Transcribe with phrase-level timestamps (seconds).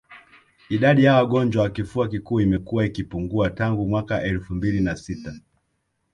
[0.69, 5.33] Idadi ya wagonjwa wa kifua kikuu imekuwa ikipungua tangu mwaka elfu mbili na sita